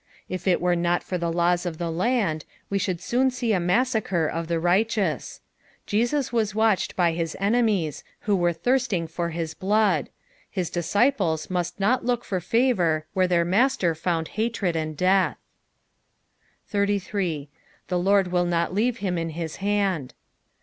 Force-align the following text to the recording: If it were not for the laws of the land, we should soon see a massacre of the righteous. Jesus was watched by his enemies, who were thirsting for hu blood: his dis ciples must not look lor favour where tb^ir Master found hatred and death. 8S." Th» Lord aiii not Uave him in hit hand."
If 0.27 0.47
it 0.47 0.59
were 0.59 0.75
not 0.75 1.03
for 1.03 1.19
the 1.19 1.31
laws 1.31 1.63
of 1.63 1.77
the 1.77 1.91
land, 1.91 2.43
we 2.71 2.79
should 2.79 2.99
soon 3.01 3.29
see 3.29 3.53
a 3.53 3.59
massacre 3.59 4.25
of 4.25 4.47
the 4.47 4.59
righteous. 4.59 5.41
Jesus 5.85 6.33
was 6.33 6.55
watched 6.55 6.95
by 6.95 7.11
his 7.11 7.37
enemies, 7.39 8.03
who 8.21 8.35
were 8.35 8.51
thirsting 8.51 9.05
for 9.05 9.29
hu 9.29 9.45
blood: 9.59 10.09
his 10.49 10.71
dis 10.71 10.91
ciples 10.91 11.51
must 11.51 11.79
not 11.79 12.03
look 12.03 12.31
lor 12.31 12.41
favour 12.41 13.05
where 13.13 13.27
tb^ir 13.27 13.45
Master 13.45 13.93
found 13.93 14.29
hatred 14.29 14.75
and 14.75 14.97
death. 14.97 15.37
8S." 16.73 17.01
Th» 17.11 17.51
Lord 17.91 18.29
aiii 18.31 18.47
not 18.49 18.71
Uave 18.71 18.97
him 18.97 19.19
in 19.19 19.29
hit 19.29 19.57
hand." 19.57 20.15